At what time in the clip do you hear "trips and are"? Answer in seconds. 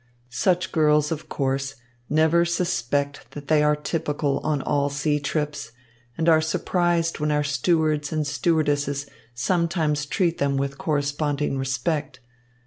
5.19-6.41